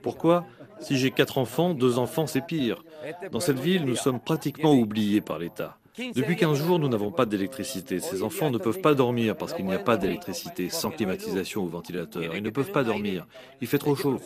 Pourquoi? 0.04 0.46
Si 0.80 0.98
j'ai 0.98 1.12
quatre 1.12 1.38
enfants, 1.38 1.74
deux 1.74 1.98
enfants, 1.98 2.28
c'est 2.28 2.46
pire. 2.46 2.84
Dans 3.32 3.40
cette 3.40 3.60
ville, 3.60 3.86
nous 3.86 3.96
sommes 3.96 4.20
pratiquement 4.20 4.74
oubliés 4.74 5.22
par 5.22 5.40
l'État. 5.40 5.78
Depuis 5.98 6.36
15 6.36 6.58
jours, 6.58 6.80
nous 6.80 6.90
n'avons 6.90 7.12
pas 7.12 7.26
d'électricité. 7.26 8.00
Ces 8.00 8.22
enfants 8.22 8.52
ne 8.52 8.58
peuvent 8.58 8.82
pas 8.82 8.94
dormir 8.94 9.36
parce 9.38 9.54
qu'il 9.54 9.66
n'y 9.66 9.74
a 9.74 9.80
pas 9.80 9.98
d'électricité, 9.98 10.70
sans 10.70 10.92
climatisation 10.92 11.64
ou 11.64 11.68
ventilateur. 11.68 12.36
Ils 12.36 12.44
ne 12.44 12.50
peuvent 12.50 12.72
pas 12.72 12.84
dormir. 12.84 13.26
Il 13.62 13.68
fait 13.68 13.78
trop 13.78 13.96
chaud. 13.96 14.20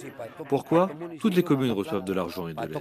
Pourquoi? 0.47 0.89
Toutes 1.19 1.35
les 1.35 1.43
communes 1.43 1.71
reçoivent 1.71 2.05
de 2.05 2.13
l'argent 2.13 2.47
et 2.47 2.53
de 2.53 2.61
l'aide. 2.61 2.73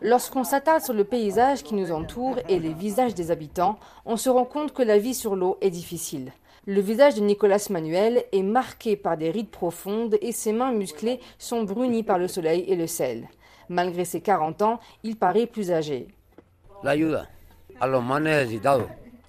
Lorsqu'on 0.00 0.44
s'attarde 0.44 0.82
sur 0.82 0.94
le 0.94 1.04
paysage 1.04 1.62
qui 1.62 1.74
nous 1.74 1.90
entoure 1.90 2.36
et 2.48 2.60
les 2.60 2.72
visages 2.72 3.14
des 3.14 3.30
habitants, 3.30 3.78
on 4.06 4.16
se 4.16 4.30
rend 4.30 4.44
compte 4.44 4.72
que 4.72 4.82
la 4.82 4.98
vie 4.98 5.14
sur 5.14 5.36
l'eau 5.36 5.58
est 5.60 5.70
difficile. 5.70 6.32
Le 6.66 6.80
visage 6.80 7.14
de 7.14 7.20
Nicolas 7.20 7.66
Manuel 7.70 8.24
est 8.30 8.42
marqué 8.42 8.96
par 8.96 9.16
des 9.16 9.30
rides 9.30 9.50
profondes 9.50 10.16
et 10.20 10.32
ses 10.32 10.52
mains 10.52 10.72
musclées 10.72 11.18
sont 11.38 11.62
brunies 11.62 12.02
par 12.02 12.18
le 12.18 12.28
soleil 12.28 12.64
et 12.68 12.76
le 12.76 12.86
sel. 12.86 13.28
Malgré 13.68 14.04
ses 14.04 14.20
40 14.20 14.62
ans, 14.62 14.80
il 15.02 15.16
paraît 15.16 15.46
plus 15.46 15.70
âgé. 15.70 16.08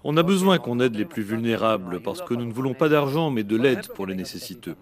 On 0.04 0.16
a 0.16 0.24
besoin 0.24 0.60
qu'on 0.60 0.80
aide 0.80 0.96
les 0.96 1.06
plus 1.06 1.24
vulnérables 1.24 2.00
parce 2.02 2.22
que 2.22 2.34
nous 2.34 2.46
ne 2.46 2.54
voulons 2.54 2.74
pas 2.74 2.88
d'argent 2.90 3.32
mais 3.32 3.44
de 3.44 3.58
l'aide 3.58 3.88
pour 3.90 4.08
les 4.08 4.16
nécessiteux. 4.16 4.76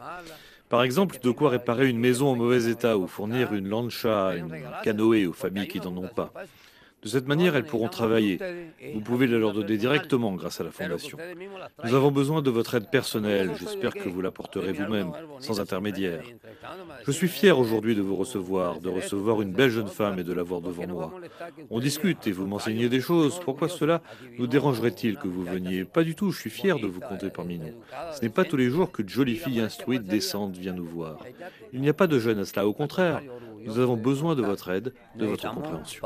Par 0.70 0.84
exemple, 0.84 1.18
de 1.24 1.32
quoi 1.32 1.50
réparer 1.50 1.88
une 1.88 1.98
maison 1.98 2.28
en 2.30 2.36
mauvais 2.36 2.70
état 2.70 2.98
ou 2.98 3.08
fournir 3.08 3.54
une 3.54 3.70
lancha, 3.70 4.36
une 4.36 4.62
canoë 4.84 5.26
aux 5.26 5.34
familles 5.34 5.68
qui 5.68 5.80
n'en 5.80 5.96
ont 5.96 6.10
pas. 6.10 6.32
De 7.04 7.10
cette 7.10 7.28
manière, 7.28 7.56
elles 7.56 7.66
pourront 7.66 7.90
travailler. 7.90 8.40
Vous 8.94 9.02
pouvez 9.02 9.28
les 9.28 9.38
leur 9.38 9.54
donner 9.54 9.78
directement 9.78 10.34
grâce 10.34 10.60
à 10.60 10.64
la 10.64 10.72
Fondation. 10.72 11.18
Nous 11.84 11.94
avons 11.94 12.12
besoin 12.12 12.42
de 12.42 12.50
votre 12.50 12.74
aide 12.76 12.90
personnelle. 12.90 13.52
J'espère 13.60 13.94
que 13.94 14.10
vous 14.10 14.22
l'apporterez 14.22 14.74
vous-même, 14.74 15.12
sans 15.40 15.60
intermédiaire. 15.60 16.24
Je 17.06 17.12
suis 17.12 17.28
fier 17.28 17.58
aujourd'hui 17.58 17.96
de 17.96 18.02
vous 18.02 18.16
recevoir, 18.16 18.80
de 18.80 18.90
recevoir 18.90 19.42
une 19.42 19.52
belle 19.52 19.70
jeune 19.70 19.88
femme 19.88 20.18
et 20.18 20.24
de 20.24 20.34
l'avoir 20.34 20.62
devant 20.62 20.88
moi. 20.88 21.14
On 21.70 21.80
discute 21.80 22.26
et 22.26 22.32
vous 22.32 22.48
m'enseignez 22.48 22.90
des 22.90 23.02
choses. 23.02 23.40
Pourquoi 23.46 23.70
cela 23.70 24.02
nous 24.40 24.48
dérangerait-il 24.48 25.18
que 25.18 25.28
vous 25.28 25.44
veniez? 25.44 25.86
Pas 25.86 26.04
du 26.04 26.16
tout, 26.16 26.32
je 26.32 26.40
suis 26.40 26.50
fier 26.50 26.80
de 26.80 26.88
vous 26.88 27.00
compter 27.00 27.30
parmi 27.30 27.60
nous. 27.60 27.74
Ce 28.14 28.22
n'est 28.22 28.30
pas 28.30 28.44
tous 28.44 28.58
les 28.58 28.70
jours 28.70 28.92
qu'une 28.92 29.10
jolie 29.10 29.36
fille 29.36 29.60
instruite, 29.60 30.04
décente 30.04 30.58
vient 30.58 30.74
nous 30.74 30.86
voir. 30.86 31.20
Il 31.74 31.82
n'y 31.82 31.90
a 31.90 31.94
pas 31.94 32.08
de 32.08 32.18
jeune 32.18 32.40
à 32.40 32.46
cela, 32.46 32.68
au 32.68 32.74
contraire. 32.74 33.22
Nous 33.68 33.80
avons 33.80 33.98
besoin 33.98 34.34
de 34.34 34.42
votre 34.42 34.70
aide, 34.72 34.94
de 35.16 35.26
votre 35.26 35.54
compréhension. 35.54 36.02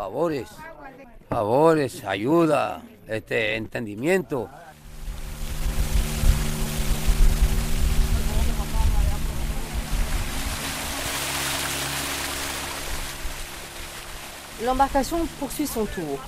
favores, 1.29 2.03
ayuda, 2.07 2.81
este 3.07 3.55
entendimiento. 3.55 4.47
L'embarcation 14.65 15.19
poursuit 15.39 15.67
son 15.67 15.85
tour. 15.85 16.19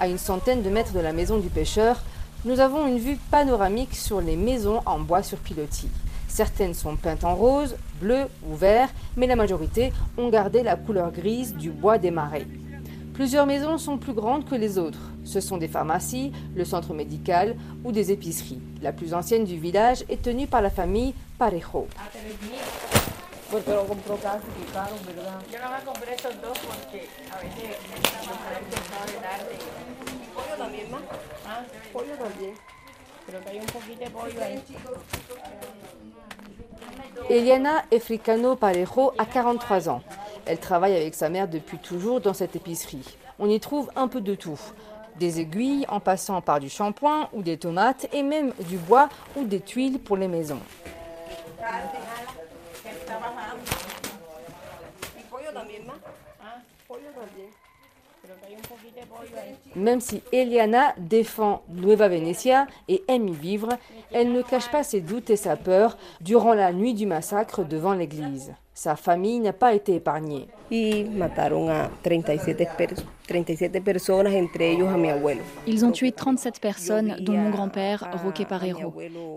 À 0.00 0.08
une 0.08 0.18
centaine 0.18 0.62
de 0.62 0.70
mètres 0.70 0.92
de 0.92 0.98
la 0.98 1.12
maison 1.12 1.38
du 1.38 1.48
pêcheur, 1.48 2.02
nous 2.44 2.58
avons 2.58 2.88
une 2.88 2.98
vue 2.98 3.16
panoramique 3.30 3.94
sur 3.94 4.20
les 4.20 4.34
maisons 4.34 4.82
en 4.86 4.98
bois 4.98 5.22
sur 5.22 5.38
pilotis. 5.38 5.88
Certaines 6.30 6.74
sont 6.74 6.94
peintes 6.94 7.24
en 7.24 7.34
rose, 7.34 7.76
bleu 8.00 8.26
ou 8.48 8.54
vert, 8.54 8.88
mais 9.16 9.26
la 9.26 9.34
majorité 9.34 9.92
ont 10.16 10.28
gardé 10.28 10.62
la 10.62 10.76
couleur 10.76 11.10
grise 11.10 11.54
du 11.54 11.70
bois 11.70 11.98
des 11.98 12.12
marais. 12.12 12.46
Plusieurs 13.14 13.46
maisons 13.46 13.78
sont 13.78 13.98
plus 13.98 14.14
grandes 14.14 14.48
que 14.48 14.54
les 14.54 14.78
autres. 14.78 15.10
Ce 15.24 15.40
sont 15.40 15.58
des 15.58 15.68
pharmacies, 15.68 16.32
le 16.54 16.64
centre 16.64 16.94
médical 16.94 17.56
ou 17.84 17.90
des 17.90 18.12
épiceries. 18.12 18.62
La 18.80 18.92
plus 18.92 19.12
ancienne 19.12 19.44
du 19.44 19.58
village 19.58 20.04
est 20.08 20.22
tenue 20.22 20.46
par 20.46 20.62
la 20.62 20.70
famille 20.70 21.14
Parejo. 21.36 21.88
Eliana 37.28 37.84
Efricano 37.90 38.56
Parejo 38.56 39.12
a 39.18 39.24
43 39.24 39.88
ans. 39.88 40.02
Elle 40.46 40.58
travaille 40.58 40.96
avec 40.96 41.14
sa 41.14 41.28
mère 41.28 41.48
depuis 41.48 41.78
toujours 41.78 42.20
dans 42.20 42.34
cette 42.34 42.56
épicerie. 42.56 43.16
On 43.38 43.48
y 43.48 43.60
trouve 43.60 43.90
un 43.94 44.08
peu 44.08 44.20
de 44.20 44.34
tout. 44.34 44.58
Des 45.16 45.40
aiguilles 45.40 45.86
en 45.88 46.00
passant 46.00 46.40
par 46.40 46.60
du 46.60 46.68
shampoing 46.68 47.28
ou 47.32 47.42
des 47.42 47.58
tomates 47.58 48.08
et 48.12 48.22
même 48.22 48.52
du 48.68 48.78
bois 48.78 49.08
ou 49.36 49.44
des 49.44 49.60
tuiles 49.60 49.98
pour 50.00 50.16
les 50.16 50.28
maisons. 50.28 50.60
Même 59.76 60.00
si 60.00 60.22
Eliana 60.32 60.94
défend 60.98 61.62
Nueva 61.68 62.08
Venecia 62.08 62.66
et 62.88 63.02
aime 63.08 63.28
y 63.28 63.34
vivre, 63.34 63.68
elle 64.12 64.32
ne 64.32 64.42
cache 64.42 64.70
pas 64.70 64.82
ses 64.82 65.00
doutes 65.00 65.30
et 65.30 65.36
sa 65.36 65.56
peur 65.56 65.96
durant 66.20 66.54
la 66.54 66.72
nuit 66.72 66.94
du 66.94 67.06
massacre 67.06 67.64
devant 67.64 67.94
l'église. 67.94 68.52
Sa 68.74 68.96
famille 68.96 69.40
n'a 69.40 69.52
pas 69.52 69.74
été 69.74 69.96
épargnée. 69.96 70.48
Ils 75.66 75.84
ont 75.84 75.90
tué 75.90 76.12
37 76.12 76.60
personnes, 76.60 77.16
dont 77.20 77.36
mon 77.36 77.50
grand-père, 77.50 78.08
Roque 78.22 78.44
Parero. 78.48 78.94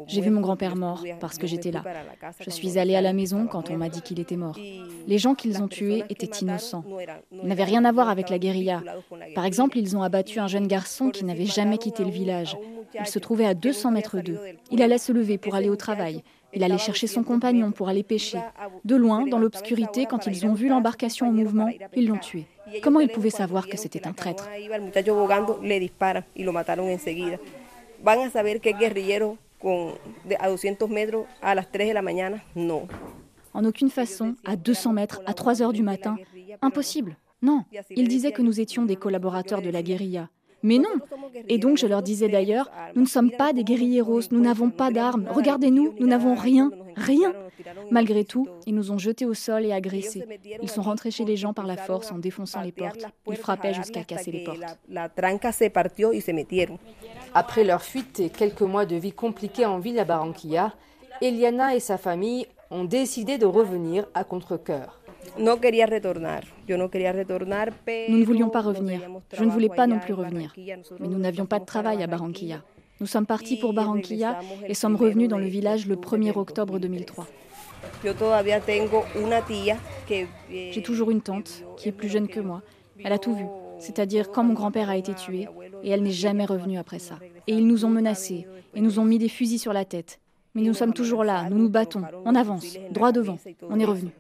J'ai 0.07 0.21
vu 0.21 0.29
mon 0.29 0.41
grand-père 0.41 0.75
mort 0.75 1.03
parce 1.19 1.37
que 1.37 1.47
j'étais 1.47 1.71
là. 1.71 1.83
Je 2.39 2.49
suis 2.49 2.77
allée 2.77 2.95
à 2.95 3.01
la 3.01 3.13
maison 3.13 3.47
quand 3.47 3.69
on 3.69 3.77
m'a 3.77 3.89
dit 3.89 4.01
qu'il 4.01 4.19
était 4.19 4.37
mort. 4.37 4.57
Les 5.07 5.17
gens 5.17 5.33
qu'ils 5.33 5.61
ont 5.61 5.67
tués 5.67 6.03
étaient 6.09 6.39
innocents. 6.41 6.83
Ils 7.31 7.47
n'avaient 7.47 7.63
rien 7.63 7.83
à 7.83 7.91
voir 7.91 8.09
avec 8.09 8.29
la 8.29 8.37
guérilla. 8.37 8.81
Par 9.35 9.45
exemple, 9.45 9.62
ils 9.75 9.95
ont 9.95 10.03
abattu 10.03 10.39
un 10.39 10.47
jeune 10.47 10.67
garçon 10.67 11.09
qui 11.09 11.25
n'avait 11.25 11.45
jamais 11.45 11.77
quitté 11.77 12.03
le 12.03 12.11
village. 12.11 12.57
Il 12.99 13.07
se 13.07 13.19
trouvait 13.19 13.45
à 13.45 13.53
200 13.53 13.91
mètres 13.91 14.19
d'eux. 14.19 14.39
Il 14.71 14.81
allait 14.81 14.97
se 14.97 15.11
lever 15.11 15.37
pour 15.37 15.55
aller 15.55 15.69
au 15.69 15.75
travail. 15.75 16.23
Il 16.53 16.63
allait 16.63 16.77
chercher 16.77 17.07
son 17.07 17.23
compagnon 17.23 17.71
pour 17.71 17.89
aller 17.89 18.03
pêcher. 18.03 18.39
De 18.85 18.95
loin, 18.95 19.25
dans 19.25 19.39
l'obscurité, 19.39 20.05
quand 20.05 20.27
ils 20.27 20.45
ont 20.45 20.53
vu 20.53 20.67
l'embarcation 20.67 21.27
en 21.27 21.31
mouvement, 21.31 21.69
ils 21.95 22.07
l'ont 22.07 22.17
tué. 22.17 22.45
Comment 22.81 22.99
ils 22.99 23.09
pouvaient 23.09 23.29
savoir 23.29 23.67
que 23.67 23.77
c'était 23.77 24.07
un 24.07 24.13
traître? 24.13 24.47
En 33.55 33.65
aucune 33.65 33.89
façon, 33.89 34.35
à 34.45 34.55
200 34.55 34.93
mètres, 34.93 35.21
à 35.25 35.33
3 35.33 35.61
heures 35.61 35.73
du 35.73 35.83
matin. 35.83 36.17
Impossible. 36.61 37.15
Non. 37.43 37.63
Ils 37.91 38.07
disaient 38.07 38.31
que 38.31 38.41
nous 38.41 38.59
étions 38.59 38.85
des 38.85 38.95
collaborateurs 38.95 39.61
de 39.61 39.69
la 39.69 39.83
guérilla. 39.83 40.29
Mais 40.63 40.77
non. 40.77 40.95
Et 41.49 41.57
donc 41.57 41.77
je 41.77 41.85
leur 41.85 42.01
disais 42.01 42.29
d'ailleurs, 42.29 42.71
nous 42.95 43.01
ne 43.01 43.07
sommes 43.07 43.31
pas 43.31 43.51
des 43.51 43.65
guérilleros, 43.65 44.21
nous 44.31 44.39
n'avons 44.39 44.69
pas 44.69 44.91
d'armes. 44.91 45.27
Regardez-nous, 45.29 45.93
nous 45.99 46.07
n'avons 46.07 46.35
rien, 46.35 46.71
rien. 46.95 47.33
Malgré 47.91 48.23
tout, 48.23 48.47
ils 48.65 48.73
nous 48.73 48.91
ont 48.91 48.97
jetés 48.97 49.25
au 49.25 49.33
sol 49.33 49.65
et 49.65 49.73
agressés. 49.73 50.23
Ils 50.61 50.69
sont 50.69 50.81
rentrés 50.81 51.11
chez 51.11 51.25
les 51.25 51.35
gens 51.35 51.53
par 51.53 51.67
la 51.67 51.75
force 51.75 52.11
en 52.13 52.17
défonçant 52.17 52.61
les 52.61 52.71
portes. 52.71 53.05
Ils 53.27 53.35
frappaient 53.35 53.73
jusqu'à 53.73 54.05
casser 54.05 54.31
les 54.31 54.45
portes. 54.45 54.63
Après 57.33 57.63
leur 57.65 57.81
fuite 57.81 58.21
et 58.21 58.29
quelques 58.29 58.61
mois 58.61 58.85
de 58.85 58.95
vie 58.95 59.11
compliquée 59.11 59.65
en 59.65 59.79
ville 59.79 59.99
à 59.99 60.05
Barranquilla, 60.05 60.73
Eliana 61.21 61.75
et 61.75 61.81
sa 61.81 61.97
famille 61.97 62.47
ont 62.71 62.85
décidé 62.85 63.37
de 63.37 63.45
revenir 63.45 64.05
à 64.13 64.23
contre-coeur. 64.23 65.02
Nous 65.37 65.45
ne 68.17 68.25
voulions 68.25 68.49
pas 68.49 68.61
revenir. 68.61 68.99
Je 69.33 69.43
ne 69.43 69.49
voulais 69.49 69.69
pas 69.69 69.87
non 69.87 69.99
plus 69.99 70.13
revenir. 70.13 70.53
Mais 70.99 71.07
nous 71.07 71.19
n'avions 71.19 71.45
pas 71.45 71.59
de 71.59 71.65
travail 71.65 72.03
à 72.03 72.07
Barranquilla. 72.07 72.61
Nous 72.99 73.07
sommes 73.07 73.25
partis 73.25 73.57
pour 73.57 73.73
Barranquilla 73.73 74.39
et 74.67 74.73
sommes 74.73 74.95
revenus 74.95 75.27
dans 75.27 75.39
le 75.39 75.47
village 75.47 75.87
le 75.87 75.95
1er 75.95 76.37
octobre 76.37 76.79
2003. 76.79 77.27
J'ai 80.71 80.81
toujours 80.83 81.11
une 81.11 81.21
tante 81.21 81.63
qui 81.77 81.89
est 81.89 81.91
plus 81.91 82.09
jeune 82.09 82.27
que 82.27 82.39
moi. 82.39 82.61
Elle 83.03 83.11
a 83.11 83.17
tout 83.17 83.35
vu, 83.35 83.45
c'est-à-dire 83.79 84.31
quand 84.31 84.43
mon 84.43 84.53
grand-père 84.53 84.89
a 84.89 84.97
été 84.97 85.13
tué, 85.13 85.47
et 85.83 85.89
elle 85.89 86.03
n'est 86.03 86.11
jamais 86.11 86.45
revenue 86.45 86.77
après 86.77 86.99
ça. 86.99 87.15
Et 87.47 87.53
ils 87.53 87.67
nous 87.67 87.85
ont 87.85 87.89
menacés 87.89 88.47
et 88.75 88.81
nous 88.81 88.99
ont 88.99 89.05
mis 89.05 89.17
des 89.17 89.29
fusils 89.29 89.59
sur 89.59 89.73
la 89.73 89.83
tête. 89.85 90.19
Mais 90.55 90.61
nous 90.61 90.73
sommes 90.73 90.93
toujours 90.93 91.23
là, 91.23 91.49
nous 91.49 91.57
nous 91.57 91.69
battons, 91.69 92.03
on 92.25 92.35
avance, 92.35 92.77
droit 92.91 93.11
devant, 93.11 93.39
on 93.69 93.79
est 93.79 93.85
revenu. 93.85 94.11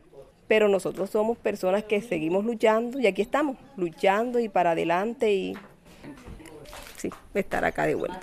Pero 0.47 0.67
nosotros 0.67 1.09
somos 1.09 1.37
personas 1.37 1.83
que 1.83 2.01
seguimos 2.01 2.45
luchando 2.45 2.99
y 2.99 3.07
aquí 3.07 3.21
estamos, 3.21 3.57
luchando 3.77 4.39
y 4.39 4.49
para 4.49 4.71
adelante 4.71 5.33
y 5.33 5.57
sí, 6.97 7.09
estar 7.33 7.65
acá 7.65 7.85
de 7.85 7.95
vuelta. 7.95 8.19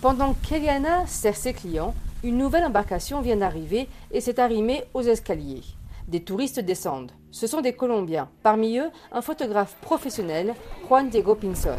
Pendant 0.00 0.34
qu'Eliana 0.34 1.06
sert 1.06 1.34
ses 1.34 1.54
clients, 1.54 1.94
une 2.22 2.36
nouvelle 2.36 2.64
embarcation 2.64 3.22
vient 3.22 3.36
d'arriver 3.36 3.88
et 4.10 4.20
s'est 4.20 4.38
arrimée 4.38 4.84
aux 4.92 5.00
escaliers. 5.00 5.62
Des 6.06 6.22
touristes 6.22 6.60
descendent. 6.60 7.12
Ce 7.30 7.46
sont 7.46 7.62
des 7.62 7.72
Colombiens. 7.72 8.28
Parmi 8.42 8.78
eux, 8.78 8.90
un 9.10 9.22
photographe 9.22 9.74
professionnel, 9.80 10.54
Juan 10.86 11.08
Diego 11.08 11.34
Pinzón. 11.34 11.78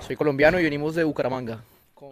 Soy 0.00 0.16
colombiano 0.16 0.58
y 0.58 0.62
venimos 0.62 0.94
de 0.94 1.04
Bucaramanga. 1.04 1.62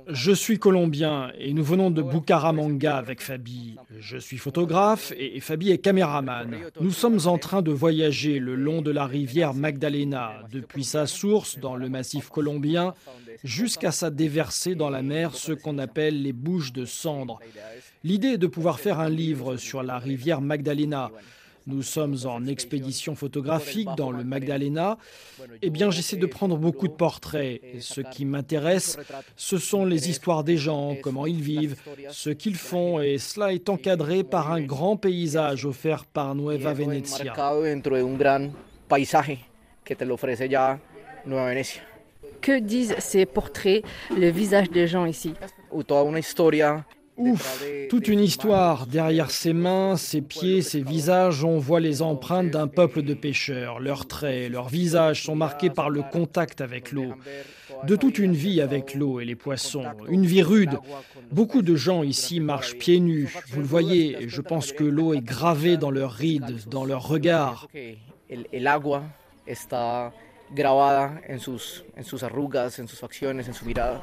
Je 0.09 0.33
suis 0.33 0.59
colombien 0.59 1.33
et 1.39 1.53
nous 1.53 1.65
venons 1.65 1.91
de 1.91 2.03
Bucaramanga 2.03 2.97
avec 2.97 3.21
Fabi. 3.21 3.77
Je 3.99 4.19
suis 4.19 4.39
photographe 4.39 5.13
et 5.17 5.41
Fabi 5.41 5.71
est 5.71 5.79
caméraman. 5.79 6.57
Nous 6.81 6.91
sommes 6.91 7.21
en 7.27 7.39
train 7.39 7.63
de 7.63 7.71
voyager 7.71 8.39
le 8.39 8.55
long 8.55 8.83
de 8.83 8.91
la 8.91 9.07
rivière 9.07 9.55
Magdalena, 9.55 10.43
depuis 10.51 10.85
sa 10.85 11.07
source 11.07 11.59
dans 11.59 11.77
le 11.77 11.89
massif 11.89 12.29
colombien 12.29 12.95
jusqu'à 13.45 13.93
sa 13.93 14.11
déversée 14.11 14.75
dans 14.75 14.91
la 14.91 15.03
mer, 15.03 15.35
ce 15.35 15.53
qu'on 15.53 15.79
appelle 15.79 16.23
les 16.23 16.33
bouches 16.33 16.73
de 16.73 16.85
cendres. 16.85 17.39
L'idée 18.05 18.29
est 18.29 18.39
de 18.39 18.47
pouvoir 18.47 18.81
faire 18.81 19.01
un 19.01 19.11
livre 19.11 19.57
sur 19.57 19.83
la 19.83 19.99
rivière 19.99 20.41
Magdalena. 20.41 21.11
Nous 21.71 21.83
sommes 21.83 22.17
en 22.25 22.47
expédition 22.47 23.15
photographique 23.15 23.89
dans 23.97 24.11
le 24.11 24.25
Magdalena. 24.25 24.99
Eh 25.63 25.71
bien, 25.71 25.91
j'essaie 25.91 26.17
de 26.17 26.27
prendre 26.27 26.57
beaucoup 26.57 26.89
de 26.89 26.93
portraits. 26.93 27.61
Et 27.63 27.81
ce 27.81 28.01
qui 28.01 28.25
m'intéresse, 28.25 28.99
ce 29.37 29.57
sont 29.57 29.85
les 29.85 30.11
histoires 30.11 30.43
des 30.43 30.57
gens, 30.57 30.97
comment 31.01 31.27
ils 31.27 31.41
vivent, 31.41 31.77
ce 32.11 32.31
qu'ils 32.31 32.57
font, 32.57 33.01
et 33.01 33.19
cela 33.19 33.53
est 33.53 33.69
encadré 33.69 34.25
par 34.25 34.51
un 34.51 34.61
grand 34.61 34.97
paysage 34.97 35.65
offert 35.65 36.05
par 36.07 36.35
Nueva 36.35 36.73
Venezia. 36.73 37.33
Que 42.41 42.59
disent 42.59 42.97
ces 42.99 43.27
portraits, 43.27 43.85
le 44.17 44.31
visage 44.31 44.71
des 44.71 44.89
gens 44.89 45.05
ici? 45.05 45.35
Ouf, 47.21 47.63
toute 47.91 48.09
une 48.09 48.21
histoire. 48.21 48.87
Derrière 48.87 49.31
ses 49.31 49.53
mains, 49.53 49.97
ses 49.97 50.23
pieds, 50.23 50.63
ses 50.63 50.81
visages, 50.81 51.45
on 51.45 51.59
voit 51.59 51.81
les 51.81 52.01
empreintes 52.01 52.51
d'un 52.51 52.67
peuple 52.67 53.03
de 53.03 53.15
pêcheurs. 53.15 53.79
Leurs 53.79 54.07
traits, 54.07 54.51
leurs 54.51 54.69
visages 54.69 55.25
sont 55.25 55.37
marqués 55.37 55.69
par 55.69 55.91
le 55.91 56.03
contact 56.03 56.61
avec 56.61 56.93
l'eau. 56.93 57.13
De 57.85 57.97
toute 57.97 58.19
une 58.19 58.33
vie 58.33 58.61
avec 58.61 58.95
l'eau 58.95 59.21
et 59.21 59.25
les 59.25 59.35
poissons. 59.37 59.85
Une 60.09 60.25
vie 60.25 60.43
rude. 60.43 60.79
Beaucoup 61.31 61.63
de 61.63 61.77
gens 61.77 62.03
ici 62.03 62.41
marchent 62.41 62.77
pieds 62.77 63.01
nus. 63.01 63.35
Vous 63.49 63.61
le 63.61 63.67
voyez, 63.67 64.29
je 64.29 64.41
pense 64.41 64.73
que 64.73 64.85
l'eau 64.85 65.13
est 65.15 65.25
gravée 65.25 65.77
dans 65.77 65.91
leurs 65.91 66.13
rides, 66.13 66.57
dans 66.69 66.85
leurs 66.85 67.07
regards. 67.07 67.69
arrugas. 72.25 74.01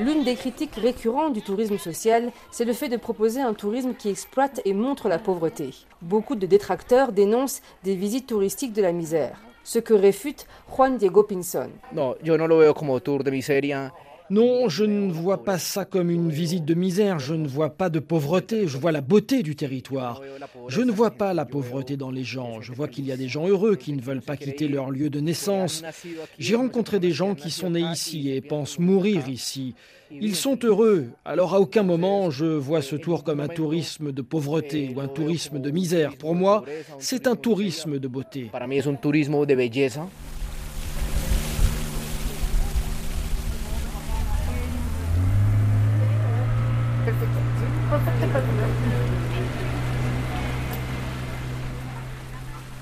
L'une 0.00 0.24
des 0.24 0.34
critiques 0.34 0.76
récurrentes 0.76 1.34
du 1.34 1.42
tourisme 1.42 1.76
social, 1.76 2.32
c'est 2.50 2.64
le 2.64 2.72
fait 2.72 2.88
de 2.88 2.96
proposer 2.96 3.42
un 3.42 3.52
tourisme 3.52 3.92
qui 3.92 4.08
exploite 4.08 4.62
et 4.64 4.72
montre 4.72 5.08
la 5.10 5.18
pauvreté. 5.18 5.74
Beaucoup 6.00 6.36
de 6.36 6.46
détracteurs 6.46 7.12
dénoncent 7.12 7.60
des 7.84 7.94
visites 7.96 8.26
touristiques 8.26 8.72
de 8.72 8.80
la 8.80 8.92
misère, 8.92 9.38
ce 9.62 9.78
que 9.78 9.92
réfute 9.92 10.46
Juan 10.74 10.96
Diego 10.96 11.22
Pinson. 11.24 11.68
Non, 11.92 12.14
yo 12.22 12.38
no 12.38 12.46
lo 12.46 12.56
veo 12.56 12.72
como 12.72 12.98
tour 13.00 13.22
de 13.22 13.30
miseria. 13.30 13.92
Non, 14.30 14.68
je 14.68 14.84
ne 14.84 15.10
vois 15.10 15.42
pas 15.42 15.58
ça 15.58 15.84
comme 15.84 16.08
une 16.08 16.30
visite 16.30 16.64
de 16.64 16.74
misère, 16.74 17.18
je 17.18 17.34
ne 17.34 17.48
vois 17.48 17.70
pas 17.70 17.90
de 17.90 17.98
pauvreté, 17.98 18.68
je 18.68 18.78
vois 18.78 18.92
la 18.92 19.00
beauté 19.00 19.42
du 19.42 19.56
territoire. 19.56 20.22
Je 20.68 20.82
ne 20.82 20.92
vois 20.92 21.10
pas 21.10 21.34
la 21.34 21.44
pauvreté 21.44 21.96
dans 21.96 22.12
les 22.12 22.22
gens, 22.22 22.60
je 22.60 22.72
vois 22.72 22.86
qu'il 22.86 23.04
y 23.06 23.10
a 23.10 23.16
des 23.16 23.26
gens 23.26 23.48
heureux 23.48 23.74
qui 23.74 23.92
ne 23.92 24.00
veulent 24.00 24.22
pas 24.22 24.36
quitter 24.36 24.68
leur 24.68 24.92
lieu 24.92 25.10
de 25.10 25.18
naissance. 25.18 25.82
J'ai 26.38 26.54
rencontré 26.54 27.00
des 27.00 27.10
gens 27.10 27.34
qui 27.34 27.50
sont 27.50 27.70
nés 27.70 27.80
ici 27.80 28.30
et 28.30 28.40
pensent 28.40 28.78
mourir 28.78 29.28
ici. 29.28 29.74
Ils 30.12 30.36
sont 30.36 30.58
heureux, 30.62 31.08
alors 31.24 31.54
à 31.54 31.60
aucun 31.60 31.82
moment 31.82 32.30
je 32.30 32.46
vois 32.46 32.82
ce 32.82 32.94
tour 32.94 33.24
comme 33.24 33.40
un 33.40 33.48
tourisme 33.48 34.12
de 34.12 34.22
pauvreté 34.22 34.92
ou 34.94 35.00
un 35.00 35.08
tourisme 35.08 35.58
de 35.58 35.72
misère. 35.72 36.16
Pour 36.16 36.36
moi, 36.36 36.64
c'est 37.00 37.26
un 37.26 37.34
tourisme 37.34 37.98
de 37.98 38.06
beauté. 38.06 38.48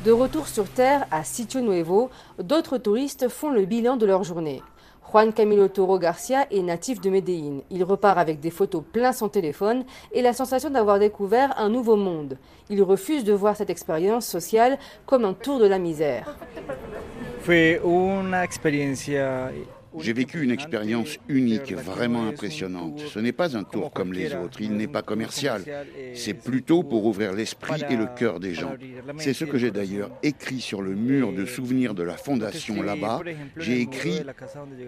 De 0.08 0.12
retour 0.14 0.48
sur 0.48 0.66
Terre 0.70 1.06
à 1.10 1.22
Sitio 1.22 1.60
Nuevo, 1.60 2.08
d'autres 2.42 2.78
touristes 2.78 3.28
font 3.28 3.50
le 3.50 3.66
bilan 3.66 3.98
de 3.98 4.06
leur 4.06 4.24
journée. 4.24 4.62
Juan 5.06 5.34
Camilo 5.34 5.68
Toro 5.68 5.98
Garcia 5.98 6.46
est 6.50 6.62
natif 6.62 7.02
de 7.02 7.10
Medellín. 7.10 7.60
Il 7.68 7.84
repart 7.84 8.16
avec 8.16 8.40
des 8.40 8.48
photos 8.48 8.82
plein 8.90 9.12
son 9.12 9.28
téléphone 9.28 9.84
et 10.12 10.22
la 10.22 10.32
sensation 10.32 10.70
d'avoir 10.70 10.98
découvert 10.98 11.52
un 11.58 11.68
nouveau 11.68 11.96
monde. 11.96 12.38
Il 12.70 12.82
refuse 12.82 13.22
de 13.22 13.34
voir 13.34 13.54
cette 13.54 13.68
expérience 13.68 14.26
sociale 14.26 14.78
comme 15.04 15.26
un 15.26 15.34
tour 15.34 15.58
de 15.58 15.66
la 15.66 15.78
misère. 15.78 16.38
J'ai 19.98 20.12
vécu 20.12 20.42
une 20.42 20.50
expérience 20.50 21.18
unique, 21.28 21.72
vraiment 21.72 22.26
impressionnante. 22.26 23.00
Ce 23.08 23.18
n'est 23.18 23.32
pas 23.32 23.56
un 23.56 23.64
tour 23.64 23.90
comme 23.90 24.12
les 24.12 24.34
autres, 24.34 24.60
il 24.60 24.72
n'est 24.72 24.86
pas 24.88 25.02
commercial. 25.02 25.62
C'est 26.14 26.34
plutôt 26.34 26.82
pour 26.82 27.06
ouvrir 27.06 27.32
l'esprit 27.32 27.82
et 27.88 27.96
le 27.96 28.06
cœur 28.06 28.40
des 28.40 28.54
gens. 28.54 28.74
C'est 29.18 29.32
ce 29.34 29.44
que 29.44 29.58
j'ai 29.58 29.70
d'ailleurs 29.70 30.10
écrit 30.22 30.60
sur 30.60 30.82
le 30.82 30.94
mur 30.94 31.32
de 31.32 31.44
souvenirs 31.44 31.94
de 31.94 32.02
la 32.02 32.16
fondation 32.16 32.82
là-bas. 32.82 33.22
J'ai 33.56 33.80
écrit 33.80 34.20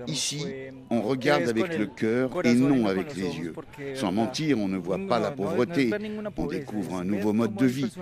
Ici, 0.06 0.44
on 0.90 1.02
regarde 1.02 1.48
avec 1.48 1.76
le 1.78 1.86
cœur 1.86 2.30
et 2.44 2.54
non 2.54 2.86
avec 2.86 3.16
les 3.16 3.36
yeux. 3.38 3.54
Sans 3.94 4.12
mentir, 4.12 4.58
on 4.58 4.68
ne 4.68 4.78
voit 4.78 5.00
pas 5.08 5.18
la 5.18 5.30
pauvreté, 5.30 5.90
on 6.36 6.46
découvre 6.46 6.96
un 6.96 7.04
nouveau 7.04 7.32
mode 7.32 7.54
de 7.54 7.66
vie. 7.66 7.92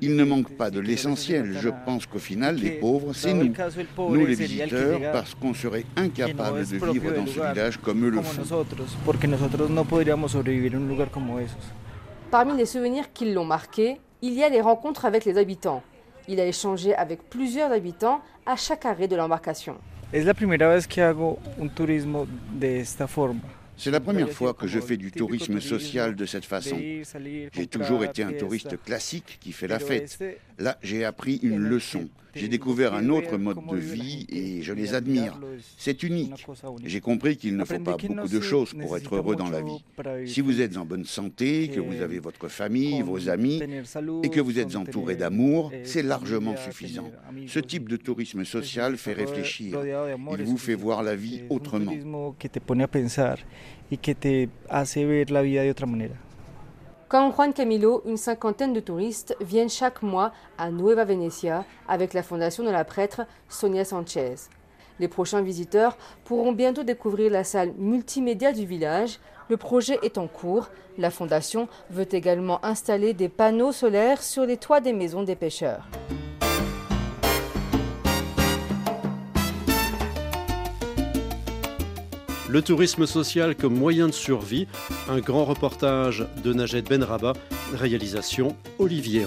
Il 0.00 0.16
ne 0.16 0.24
manque 0.24 0.56
pas 0.56 0.70
de 0.70 0.80
l'essentiel. 0.80 1.56
Je 1.60 1.68
pense 1.84 2.06
qu'au 2.06 2.18
final, 2.18 2.56
les 2.56 2.72
pauvres, 2.72 3.12
c'est 3.12 3.34
nous, 3.34 3.52
nous 3.98 4.26
les 4.26 4.34
visiteurs, 4.34 5.00
parce 5.12 5.34
qu'on 5.34 5.54
serait 5.54 5.84
de 6.38 6.92
vivre 6.92 7.12
dans 7.12 7.26
ce 7.26 7.32
village 7.32 7.76
comme 7.78 8.04
eux 8.04 8.10
le 8.10 8.22
font. 8.22 8.42
Parmi 12.30 12.56
les 12.56 12.66
souvenirs 12.66 13.12
qui 13.12 13.32
l'ont 13.32 13.44
marqué, 13.44 14.00
il 14.22 14.34
y 14.34 14.42
a 14.42 14.48
les 14.48 14.60
rencontres 14.60 15.04
avec 15.04 15.24
les 15.24 15.38
habitants. 15.38 15.82
Il 16.28 16.40
a 16.40 16.46
échangé 16.46 16.94
avec 16.94 17.28
plusieurs 17.30 17.72
habitants 17.72 18.20
à 18.44 18.56
chaque 18.56 18.84
arrêt 18.84 19.08
de 19.08 19.16
l'embarcation. 19.16 19.76
C'est 23.78 23.90
la 23.92 24.00
première 24.00 24.30
fois 24.30 24.54
que 24.54 24.66
je 24.66 24.80
fais 24.80 24.96
du 24.96 25.12
tourisme 25.12 25.60
social 25.60 26.16
de 26.16 26.26
cette 26.26 26.44
façon. 26.44 26.76
J'ai 26.78 27.66
toujours 27.66 28.04
été 28.04 28.22
un 28.22 28.32
touriste 28.32 28.82
classique 28.82 29.38
qui 29.40 29.52
fait 29.52 29.68
la 29.68 29.78
fête. 29.78 30.18
Là, 30.58 30.76
j'ai 30.82 31.04
appris 31.04 31.36
une 31.42 31.58
leçon. 31.58 32.08
J'ai 32.34 32.48
découvert 32.48 32.94
un 32.94 33.08
autre 33.08 33.36
mode 33.36 33.58
de 33.70 33.76
vie 33.76 34.26
et 34.28 34.62
je 34.62 34.72
les 34.72 34.94
admire. 34.94 35.38
C'est 35.76 36.02
unique. 36.02 36.46
J'ai 36.84 37.00
compris 37.00 37.36
qu'il 37.36 37.56
ne 37.56 37.64
faut 37.64 37.78
pas 37.78 37.96
beaucoup 37.96 38.28
de 38.28 38.40
choses 38.40 38.74
pour 38.74 38.96
être 38.96 39.16
heureux 39.16 39.36
dans 39.36 39.50
la 39.50 39.60
vie. 39.62 39.84
Si 40.26 40.40
vous 40.40 40.60
êtes 40.60 40.76
en 40.76 40.84
bonne 40.84 41.04
santé, 41.04 41.68
que 41.68 41.80
vous 41.80 42.00
avez 42.02 42.18
votre 42.18 42.48
famille, 42.48 43.02
vos 43.02 43.28
amis 43.28 43.60
et 44.22 44.28
que 44.28 44.40
vous 44.40 44.58
êtes 44.58 44.76
entouré 44.76 45.16
d'amour, 45.16 45.72
c'est 45.84 46.02
largement 46.02 46.56
suffisant. 46.56 47.10
Ce 47.46 47.58
type 47.58 47.88
de 47.88 47.96
tourisme 47.96 48.44
social 48.44 48.96
fait 48.96 49.14
réfléchir. 49.14 49.80
Il 50.38 50.44
vous 50.44 50.58
fait 50.58 50.74
voir 50.74 51.02
la 51.02 51.16
vie 51.16 51.42
autrement. 51.48 51.92
Comme 57.08 57.32
Juan 57.32 57.54
Camilo, 57.54 58.02
une 58.04 58.18
cinquantaine 58.18 58.74
de 58.74 58.80
touristes 58.80 59.34
viennent 59.40 59.70
chaque 59.70 60.02
mois 60.02 60.30
à 60.58 60.70
Nueva 60.70 61.06
Venecia 61.06 61.64
avec 61.88 62.12
la 62.12 62.22
fondation 62.22 62.64
de 62.64 62.70
la 62.70 62.84
prêtre 62.84 63.22
Sonia 63.48 63.86
Sanchez. 63.86 64.34
Les 65.00 65.08
prochains 65.08 65.40
visiteurs 65.40 65.96
pourront 66.26 66.52
bientôt 66.52 66.82
découvrir 66.82 67.32
la 67.32 67.44
salle 67.44 67.72
multimédia 67.78 68.52
du 68.52 68.66
village. 68.66 69.20
Le 69.48 69.56
projet 69.56 69.98
est 70.02 70.18
en 70.18 70.26
cours. 70.26 70.68
La 70.98 71.10
fondation 71.10 71.66
veut 71.88 72.14
également 72.14 72.62
installer 72.62 73.14
des 73.14 73.30
panneaux 73.30 73.72
solaires 73.72 74.22
sur 74.22 74.44
les 74.44 74.58
toits 74.58 74.80
des 74.82 74.92
maisons 74.92 75.22
des 75.22 75.36
pêcheurs. 75.36 75.88
Le 82.48 82.62
tourisme 82.62 83.04
social 83.06 83.54
comme 83.54 83.74
moyen 83.74 84.06
de 84.06 84.12
survie, 84.12 84.66
un 85.10 85.18
grand 85.18 85.44
reportage 85.44 86.26
de 86.42 86.54
Najed 86.54 86.88
Benraba, 86.88 87.34
réalisation 87.74 88.56
Olivier 88.78 89.26